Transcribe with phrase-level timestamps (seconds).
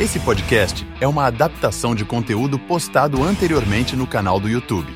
[0.00, 4.90] Esse podcast é uma adaptação de conteúdo postado anteriormente no canal do YouTube.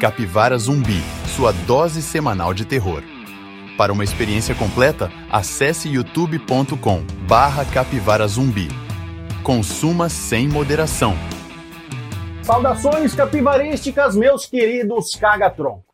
[0.00, 1.00] Capivara Zumbi,
[1.34, 3.02] sua dose semanal de terror.
[3.76, 8.68] Para uma experiência completa, acesse youtube.com barra capivara zumbi.
[9.42, 11.14] Consuma sem moderação.
[12.44, 15.92] Saudações capivarísticas, meus queridos cagatronco.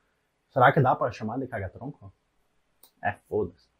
[0.52, 2.12] Será que dá para chamar de cagatronco?
[3.02, 3.71] É, foda-se.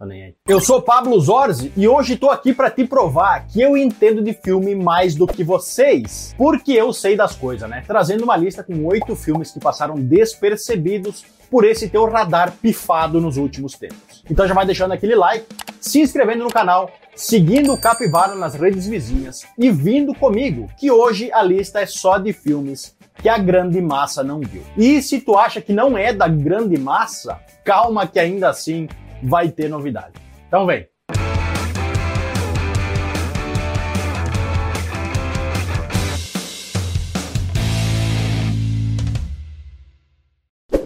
[0.00, 0.32] Aí.
[0.46, 4.32] Eu sou Pablo Zorzi e hoje tô aqui para te provar que eu entendo de
[4.32, 6.32] filme mais do que vocês.
[6.38, 7.82] Porque eu sei das coisas, né?
[7.84, 13.36] Trazendo uma lista com oito filmes que passaram despercebidos por esse teu radar pifado nos
[13.36, 14.22] últimos tempos.
[14.30, 15.46] Então já vai deixando aquele like,
[15.80, 21.32] se inscrevendo no canal, seguindo o Capivara nas redes vizinhas e vindo comigo, que hoje
[21.32, 24.62] a lista é só de filmes que a grande massa não viu.
[24.76, 28.86] E se tu acha que não é da grande massa, calma que ainda assim
[29.22, 30.14] vai ter novidade.
[30.46, 30.86] Então vem!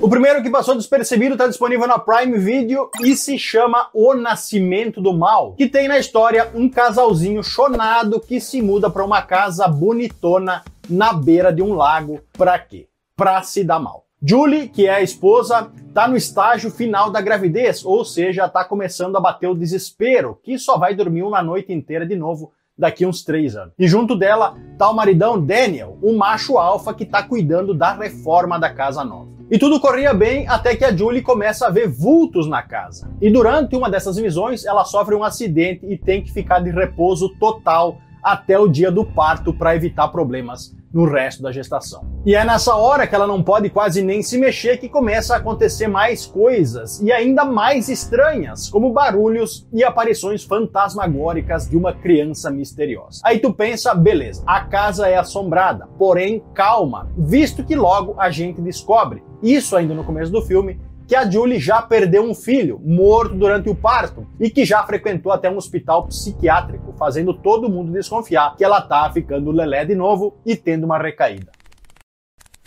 [0.02, 5.00] O primeiro que passou despercebido está disponível na Prime Video e se chama O Nascimento
[5.00, 9.68] do Mal, que tem na história um casalzinho chonado que se muda para uma casa
[9.68, 12.20] bonitona na beira de um lago.
[12.32, 12.88] Pra quê?
[13.16, 14.01] Pra se dar mal.
[14.24, 19.16] Julie, que é a esposa, tá no estágio final da gravidez, ou seja, tá começando
[19.16, 23.24] a bater o desespero, que só vai dormir uma noite inteira de novo daqui uns
[23.24, 23.74] três anos.
[23.76, 28.60] E junto dela tá o maridão Daniel, o macho alfa que tá cuidando da reforma
[28.60, 29.32] da casa nova.
[29.50, 33.10] E tudo corria bem até que a Julie começa a ver vultos na casa.
[33.20, 37.28] E durante uma dessas visões, ela sofre um acidente e tem que ficar de repouso
[37.40, 42.04] total até o dia do parto para evitar problemas no resto da gestação.
[42.24, 45.38] E é nessa hora que ela não pode quase nem se mexer que começa a
[45.38, 52.50] acontecer mais coisas e ainda mais estranhas, como barulhos e aparições fantasmagóricas de uma criança
[52.50, 53.22] misteriosa.
[53.24, 58.60] Aí tu pensa, beleza, a casa é assombrada, porém calma, visto que logo a gente
[58.60, 60.78] descobre, isso ainda no começo do filme,
[61.12, 65.30] que a Julie já perdeu um filho, morto durante o parto, e que já frequentou
[65.30, 70.38] até um hospital psiquiátrico, fazendo todo mundo desconfiar que ela tá ficando lelé de novo
[70.46, 71.52] e tendo uma recaída.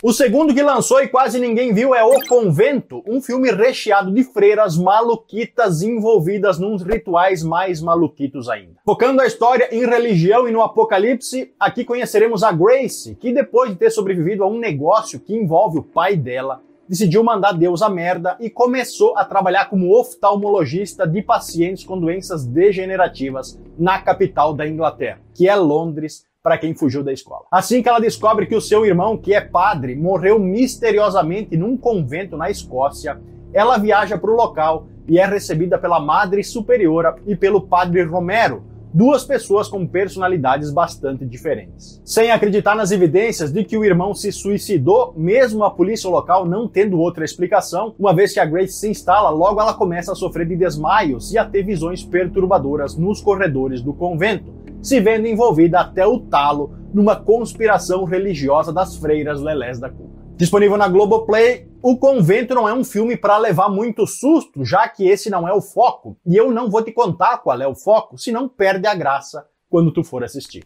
[0.00, 4.22] O segundo que lançou e quase ninguém viu é O Convento, um filme recheado de
[4.22, 8.76] freiras maluquitas envolvidas nos rituais mais maluquitos ainda.
[8.84, 13.76] Focando a história em religião e no apocalipse, aqui conheceremos a Grace, que depois de
[13.76, 18.36] ter sobrevivido a um negócio que envolve o pai dela, decidiu mandar Deus a merda
[18.40, 25.20] e começou a trabalhar como oftalmologista de pacientes com doenças degenerativas na capital da Inglaterra,
[25.34, 27.44] que é Londres, para quem fugiu da escola.
[27.50, 32.36] Assim que ela descobre que o seu irmão, que é padre, morreu misteriosamente num convento
[32.36, 33.20] na Escócia,
[33.52, 38.62] ela viaja para o local e é recebida pela Madre Superiora e pelo Padre Romero,
[38.92, 42.00] duas pessoas com personalidades bastante diferentes.
[42.04, 46.68] Sem acreditar nas evidências de que o irmão se suicidou, mesmo a polícia local não
[46.68, 50.46] tendo outra explicação, uma vez que a Grace se instala, logo ela começa a sofrer
[50.46, 56.06] de desmaios e a ter visões perturbadoras nos corredores do convento, se vendo envolvida até
[56.06, 60.16] o talo numa conspiração religiosa das freiras lelés da Cuca.
[60.36, 65.06] Disponível na Globoplay, O Convento não é um filme para levar muito susto, já que
[65.06, 68.18] esse não é o foco, e eu não vou te contar qual é o foco,
[68.18, 70.64] senão perde a graça quando tu for assistir.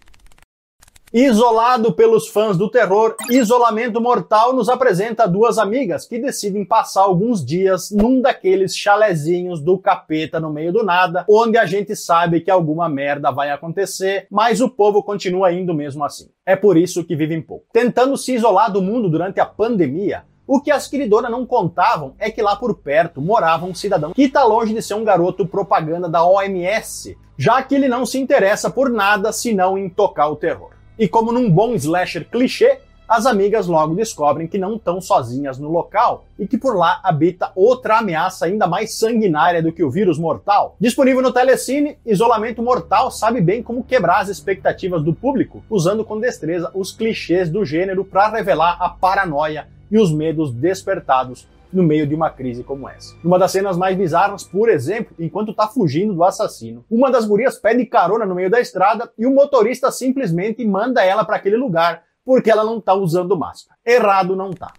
[1.13, 7.45] Isolado pelos fãs do terror, Isolamento Mortal nos apresenta duas amigas que decidem passar alguns
[7.45, 12.51] dias num daqueles chalezinhos do capeta no meio do nada, onde a gente sabe que
[12.51, 16.31] alguma merda vai acontecer, mas o povo continua indo mesmo assim.
[16.47, 17.67] É por isso que vivem pouco.
[17.75, 22.29] Tentando se isolar do mundo durante a pandemia, o que as queridoras não contavam é
[22.29, 26.09] que lá por perto morava um cidadão que está longe de ser um garoto propaganda
[26.09, 30.71] da OMS, já que ele não se interessa por nada senão em tocar o terror.
[30.99, 35.71] E como num bom slasher clichê, as amigas logo descobrem que não estão sozinhas no
[35.71, 40.19] local e que por lá habita outra ameaça ainda mais sanguinária do que o vírus
[40.19, 40.75] mortal.
[40.81, 46.19] Disponível no Telecine, Isolamento Mortal sabe bem como quebrar as expectativas do público, usando com
[46.19, 52.07] destreza os clichês do gênero para revelar a paranoia e os medos despertados no meio
[52.07, 53.15] de uma crise como essa.
[53.23, 57.59] Numa das cenas mais bizarras, por exemplo, enquanto tá fugindo do assassino, uma das gurias
[57.59, 62.03] pede carona no meio da estrada e o motorista simplesmente manda ela para aquele lugar
[62.25, 63.79] porque ela não tá usando máscara.
[63.85, 64.73] Errado não tá.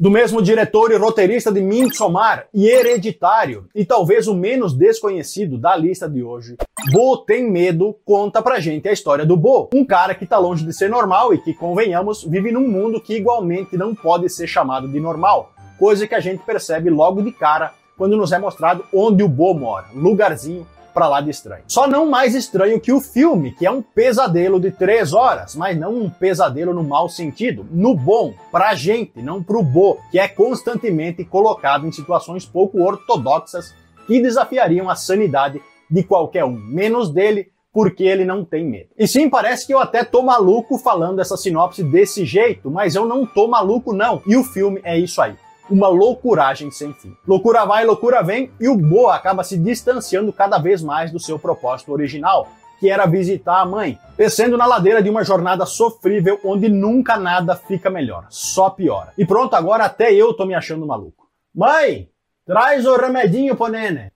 [0.00, 5.74] Do mesmo diretor e roteirista de Midsommar e Hereditário, e talvez o menos desconhecido da
[5.74, 6.56] lista de hoje,
[6.92, 10.64] Bo Tem Medo conta pra gente a história do Bo, um cara que tá longe
[10.64, 14.86] de ser normal e que, convenhamos, vive num mundo que igualmente não pode ser chamado
[14.86, 19.24] de normal, coisa que a gente percebe logo de cara quando nos é mostrado onde
[19.24, 20.64] o Bo mora, lugarzinho
[20.98, 21.62] pra lá de estranho.
[21.68, 25.78] Só não mais estranho que o filme, que é um pesadelo de três horas, mas
[25.78, 30.26] não um pesadelo no mau sentido, no bom, pra gente, não pro bo, que é
[30.26, 33.72] constantemente colocado em situações pouco ortodoxas
[34.08, 38.88] que desafiariam a sanidade de qualquer um, menos dele, porque ele não tem medo.
[38.98, 43.06] E sim, parece que eu até tô maluco falando essa sinopse desse jeito, mas eu
[43.06, 44.20] não tô maluco não.
[44.26, 45.36] E o filme é isso aí.
[45.70, 47.14] Uma loucuragem sem fim.
[47.26, 51.38] Loucura vai, loucura vem, e o Boa acaba se distanciando cada vez mais do seu
[51.38, 52.48] propósito original,
[52.80, 57.56] que era visitar a mãe, descendo na ladeira de uma jornada sofrível onde nunca nada
[57.56, 59.12] fica melhor, só piora.
[59.18, 61.28] E pronto, agora até eu tô me achando maluco.
[61.54, 62.08] Mãe,
[62.46, 64.12] traz o remedinho pro nene.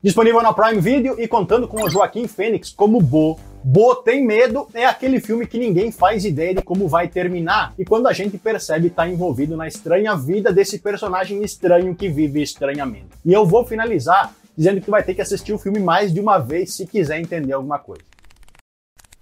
[0.00, 3.38] Disponível na Prime Video e contando com o Joaquim Fênix como Bo.
[3.62, 7.84] Bo Tem Medo é aquele filme que ninguém faz ideia de como vai terminar e
[7.84, 13.16] quando a gente percebe está envolvido na estranha vida desse personagem estranho que vive estranhamento.
[13.24, 16.38] E eu vou finalizar dizendo que vai ter que assistir o filme mais de uma
[16.38, 18.07] vez se quiser entender alguma coisa.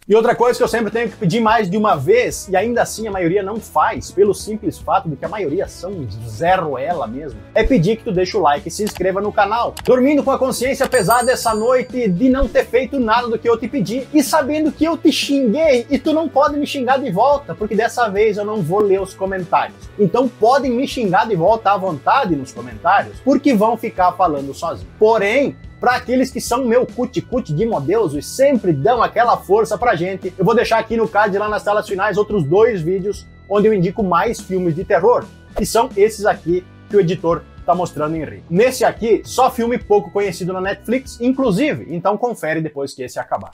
[0.09, 2.81] E outra coisa que eu sempre tenho que pedir mais de uma vez, e ainda
[2.81, 7.09] assim a maioria não faz, pelo simples fato de que a maioria são zero ela
[7.09, 9.75] mesmo, é pedir que tu deixe o like e se inscreva no canal.
[9.85, 13.59] Dormindo com a consciência pesada essa noite de não ter feito nada do que eu
[13.59, 17.11] te pedi e sabendo que eu te xinguei e tu não pode me xingar de
[17.11, 19.91] volta, porque dessa vez eu não vou ler os comentários.
[19.99, 24.89] Então podem me xingar de volta à vontade nos comentários, porque vão ficar falando sozinho.
[25.01, 25.57] Porém,
[25.87, 30.35] para aqueles que são meu cuticute de modelos e sempre dão aquela força pra gente,
[30.37, 33.73] eu vou deixar aqui no card lá nas telas finais outros dois vídeos onde eu
[33.73, 35.25] indico mais filmes de terror,
[35.57, 38.43] que são esses aqui que o editor tá mostrando em Rio.
[38.51, 43.53] Nesse aqui, só filme pouco conhecido na Netflix, inclusive, então confere depois que esse acabar.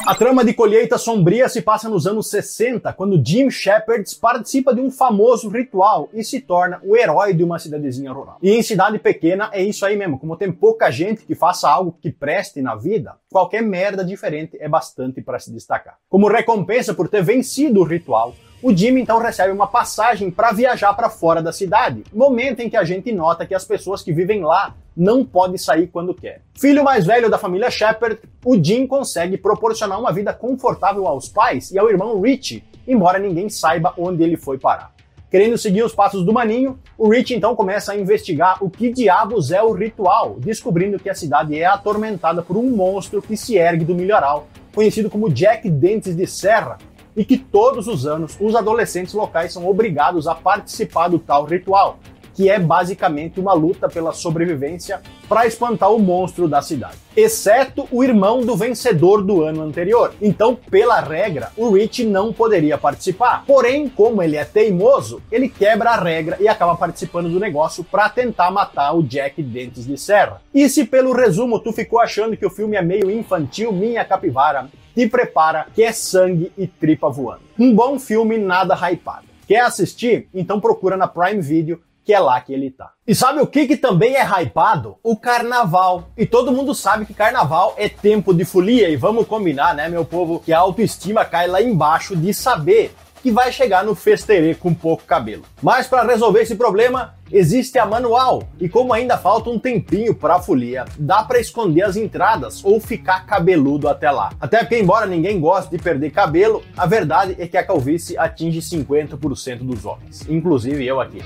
[0.00, 4.80] A trama de Colheita Sombria se passa nos anos 60, quando Jim Shepard participa de
[4.80, 8.36] um famoso ritual e se torna o herói de uma cidadezinha rural.
[8.42, 11.96] E em cidade pequena é isso aí mesmo, como tem pouca gente que faça algo
[12.02, 15.96] que preste na vida, qualquer merda diferente é bastante para se destacar.
[16.08, 18.34] Como recompensa por ter vencido o ritual,
[18.64, 22.78] o Jim então recebe uma passagem para viajar para fora da cidade, momento em que
[22.78, 26.40] a gente nota que as pessoas que vivem lá não pode sair quando quer.
[26.58, 31.70] Filho mais velho da família Shepard, o Jim consegue proporcionar uma vida confortável aos pais
[31.72, 34.94] e ao irmão Rich, embora ninguém saiba onde ele foi parar.
[35.30, 39.50] Querendo seguir os passos do maninho, o Rich então começa a investigar o que diabos
[39.50, 43.84] é o ritual, descobrindo que a cidade é atormentada por um monstro que se ergue
[43.84, 46.78] do milharal, conhecido como Jack Dentes de Serra,
[47.16, 51.98] e que todos os anos os adolescentes locais são obrigados a participar do tal ritual,
[52.34, 56.96] que é basicamente uma luta pela sobrevivência para espantar o monstro da cidade.
[57.16, 60.12] Exceto o irmão do vencedor do ano anterior.
[60.20, 63.44] Então, pela regra, o Rich não poderia participar.
[63.46, 68.08] Porém, como ele é teimoso, ele quebra a regra e acaba participando do negócio para
[68.08, 70.42] tentar matar o Jack Dentes de Serra.
[70.52, 74.68] E se pelo resumo tu ficou achando que o filme é meio infantil, minha capivara,
[74.94, 77.42] te prepara que é sangue e tripa voando.
[77.58, 79.26] Um bom filme nada hypado.
[79.46, 80.28] Quer assistir?
[80.32, 82.92] Então procura na Prime Video que é lá que ele tá.
[83.06, 84.96] E sabe o que, que também é hypado?
[85.02, 86.10] O carnaval.
[86.16, 90.04] E todo mundo sabe que carnaval é tempo de folia, e vamos combinar, né, meu
[90.04, 94.74] povo, que a autoestima cai lá embaixo de saber que vai chegar no festerê com
[94.74, 95.44] pouco cabelo.
[95.62, 98.44] Mas para resolver esse problema, existe a manual.
[98.60, 102.80] E como ainda falta um tempinho para a folia, dá para esconder as entradas ou
[102.80, 104.30] ficar cabeludo até lá.
[104.40, 108.60] Até porque embora ninguém goste de perder cabelo, a verdade é que a calvície atinge
[108.60, 111.20] 50% dos homens, inclusive eu aqui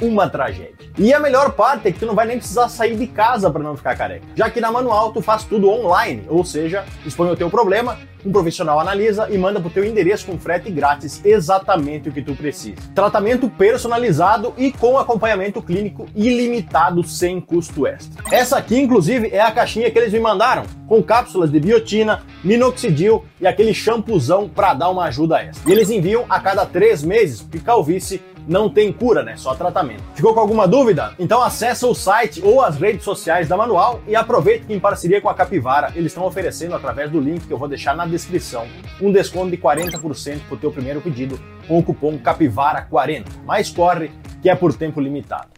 [0.00, 0.74] uma tragédia.
[0.98, 3.62] E a melhor parte é que tu não vai nem precisar sair de casa para
[3.62, 7.36] não ficar careca, já que na manual tu faz tudo online, ou seja, expõe o
[7.36, 12.12] teu problema, um profissional analisa e manda pro teu endereço com frete grátis exatamente o
[12.12, 12.76] que tu precisa.
[12.94, 18.24] Tratamento personalizado e com acompanhamento clínico ilimitado sem custo extra.
[18.30, 23.24] Essa aqui, inclusive, é a caixinha que eles me mandaram, com cápsulas de biotina, minoxidil
[23.40, 25.68] e aquele shampoozão para dar uma ajuda extra.
[25.68, 29.36] E eles enviam a cada três meses, porque calvície não tem cura, né?
[29.36, 30.02] Só tratamento.
[30.14, 31.12] Ficou com alguma dúvida?
[31.18, 35.20] Então acessa o site ou as redes sociais da Manual e aproveite que em parceria
[35.20, 38.66] com a Capivara eles estão oferecendo através do link que eu vou deixar na descrição
[39.00, 43.26] um desconto de 40% pro teu primeiro pedido com o cupom CAPIVARA40.
[43.44, 44.10] Mas corre
[44.42, 45.53] que é por tempo limitado.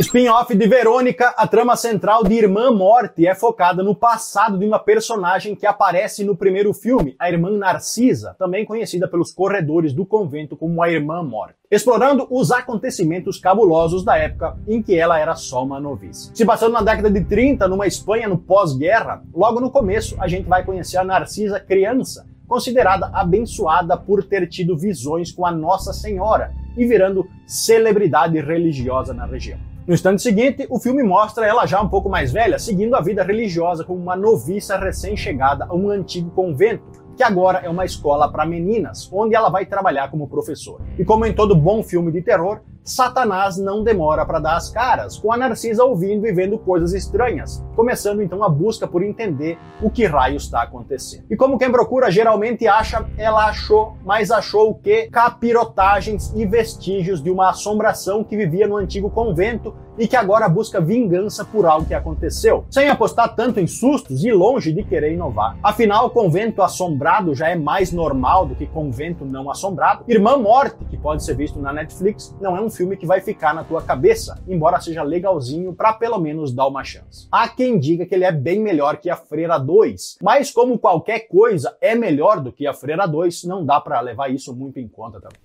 [0.00, 4.78] Spin-off de Verônica, a trama central de Irmã Morte é focada no passado de uma
[4.78, 10.56] personagem que aparece no primeiro filme, a irmã Narcisa, também conhecida pelos corredores do convento
[10.56, 15.62] como a Irmã Morte, explorando os acontecimentos cabulosos da época em que ela era só
[15.62, 16.32] uma novice.
[16.34, 20.48] Se passando na década de 30, numa Espanha no pós-guerra, logo no começo a gente
[20.48, 26.52] vai conhecer a Narcisa criança, considerada abençoada por ter tido visões com a Nossa Senhora
[26.76, 29.73] e virando celebridade religiosa na região.
[29.86, 33.22] No instante seguinte, o filme mostra ela já um pouco mais velha, seguindo a vida
[33.22, 38.46] religiosa como uma noviça recém-chegada a um antigo convento, que agora é uma escola para
[38.46, 40.82] meninas, onde ela vai trabalhar como professora.
[40.98, 45.16] E como em todo bom filme de terror, Satanás não demora para dar as caras,
[45.16, 49.88] com a Narcisa ouvindo e vendo coisas estranhas, começando então a busca por entender o
[49.88, 51.24] que raio está acontecendo.
[51.30, 55.08] E como quem procura geralmente acha, ela achou, mas achou o que?
[55.08, 60.80] Capirotagens e vestígios de uma assombração que vivia no antigo convento e que agora busca
[60.80, 65.56] vingança por algo que aconteceu, sem apostar tanto em sustos e longe de querer inovar.
[65.62, 70.04] Afinal, convento assombrado já é mais normal do que convento não assombrado.
[70.08, 73.54] Irmã Morte, que pode ser visto na Netflix, não é um filme que vai ficar
[73.54, 77.28] na tua cabeça, embora seja legalzinho para pelo menos dar uma chance.
[77.30, 81.28] Há quem diga que ele é bem melhor que a Freira 2, mas como qualquer
[81.28, 84.88] coisa é melhor do que a Freira 2, não dá para levar isso muito em
[84.88, 85.38] conta também.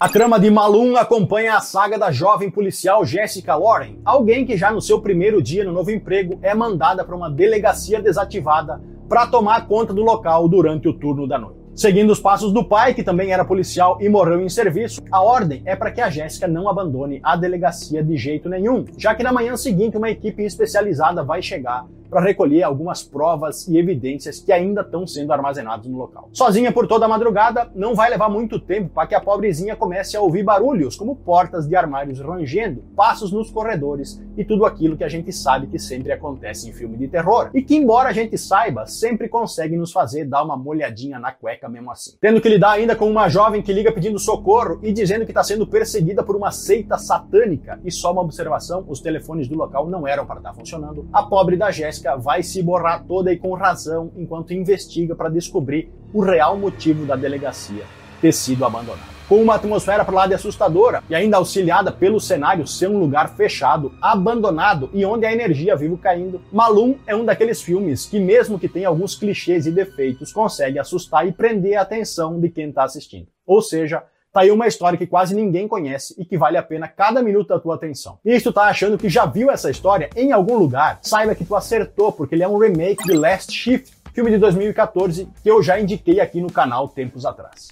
[0.00, 4.72] A trama de Malum acompanha a saga da jovem policial Jessica Warren, alguém que já
[4.72, 9.68] no seu primeiro dia no novo emprego é mandada para uma delegacia desativada para tomar
[9.68, 11.63] conta do local durante o turno da noite.
[11.74, 15.60] Seguindo os passos do pai, que também era policial e morreu em serviço, a ordem
[15.64, 19.32] é para que a Jéssica não abandone a delegacia de jeito nenhum, já que na
[19.32, 24.82] manhã seguinte uma equipe especializada vai chegar para recolher algumas provas e evidências que ainda
[24.82, 26.28] estão sendo armazenados no local.
[26.32, 30.16] Sozinha por toda a madrugada, não vai levar muito tempo para que a pobrezinha comece
[30.16, 35.04] a ouvir barulhos, como portas de armários rangendo, passos nos corredores e tudo aquilo que
[35.04, 37.50] a gente sabe que sempre acontece em filme de terror.
[37.54, 41.68] E que, embora a gente saiba, sempre consegue nos fazer dar uma molhadinha na cueca
[41.68, 42.12] mesmo assim.
[42.20, 45.42] Tendo que lidar ainda com uma jovem que liga pedindo socorro e dizendo que está
[45.42, 47.80] sendo perseguida por uma seita satânica.
[47.84, 51.08] E só uma observação: os telefones do local não eram para estar tá funcionando.
[51.12, 55.92] A pobre da Jéssica vai se borrar toda e com razão enquanto investiga para descobrir
[56.12, 57.84] o real motivo da delegacia
[58.20, 59.14] ter sido abandonada.
[59.28, 63.36] Com uma atmosfera para lá de assustadora e ainda auxiliada pelo cenário ser um lugar
[63.36, 68.58] fechado, abandonado e onde a energia vive caindo, Malum é um daqueles filmes que, mesmo
[68.58, 72.84] que tenha alguns clichês e defeitos, consegue assustar e prender a atenção de quem está
[72.84, 73.26] assistindo.
[73.46, 74.02] Ou seja,
[74.34, 77.50] Tá aí uma história que quase ninguém conhece e que vale a pena cada minuto
[77.50, 78.18] da tua atenção.
[78.24, 81.44] E se tu tá achando que já viu essa história em algum lugar, saiba que
[81.44, 85.62] tu acertou, porque ele é um remake de Last Shift, filme de 2014 que eu
[85.62, 87.68] já indiquei aqui no canal tempos atrás.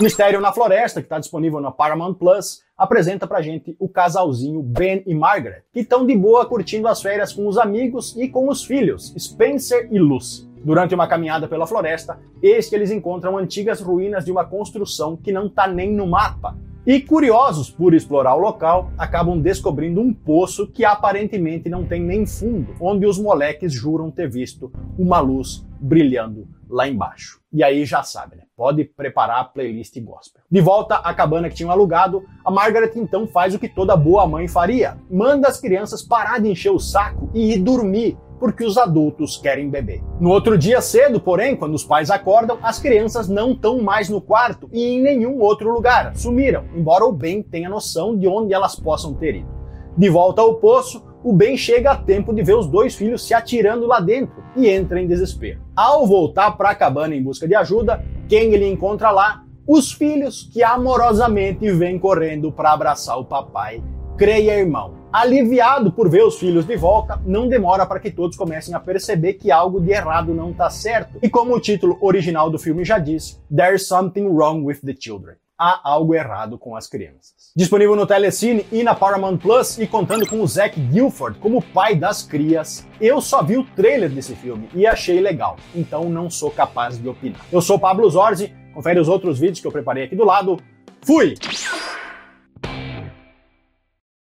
[0.00, 5.02] Mistério na Floresta, que está disponível na Paramount Plus, apresenta pra gente o casalzinho Ben
[5.06, 8.64] e Margaret, que estão de boa curtindo as férias com os amigos e com os
[8.64, 10.53] filhos, Spencer e Lucy.
[10.64, 15.30] Durante uma caminhada pela floresta, eis que eles encontram antigas ruínas de uma construção que
[15.30, 16.56] não está nem no mapa.
[16.86, 22.26] E curiosos por explorar o local, acabam descobrindo um poço que aparentemente não tem nem
[22.26, 27.40] fundo, onde os moleques juram ter visto uma luz brilhando lá embaixo.
[27.52, 28.42] E aí já sabe, né?
[28.56, 30.42] Pode preparar a playlist gospel.
[30.50, 34.26] De volta à cabana que tinham alugado, a Margaret então faz o que toda boa
[34.26, 38.76] mãe faria: manda as crianças parar de encher o saco e ir dormir porque os
[38.76, 40.02] adultos querem beber.
[40.20, 44.20] No outro dia cedo, porém, quando os pais acordam, as crianças não estão mais no
[44.20, 48.76] quarto e em nenhum outro lugar, sumiram, embora o Ben tenha noção de onde elas
[48.76, 49.48] possam ter ido.
[49.96, 53.32] De volta ao poço, o Ben chega a tempo de ver os dois filhos se
[53.32, 55.62] atirando lá dentro e entra em desespero.
[55.74, 59.42] Ao voltar para a cabana em busca de ajuda, quem ele encontra lá?
[59.66, 63.82] Os filhos que amorosamente vêm correndo para abraçar o papai.
[64.18, 68.74] Creia, irmão, Aliviado por ver os filhos de volta, não demora para que todos comecem
[68.74, 71.20] a perceber que algo de errado não está certo.
[71.22, 75.36] E como o título original do filme já diz, There's something wrong with the children.
[75.56, 77.52] Há algo errado com as crianças.
[77.54, 81.94] Disponível no Telecine e na Paramount Plus e contando com o Zack Guilford como pai
[81.94, 86.50] das crias, eu só vi o trailer desse filme e achei legal, então não sou
[86.50, 87.40] capaz de opinar.
[87.52, 90.58] Eu sou Pablo Zorzi, confere os outros vídeos que eu preparei aqui do lado.
[91.02, 91.36] Fui!